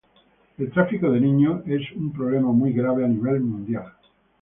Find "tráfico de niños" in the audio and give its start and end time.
0.71-1.61